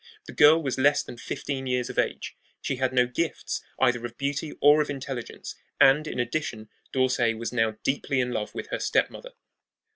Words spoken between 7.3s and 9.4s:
was now deeply in love with her stepmother.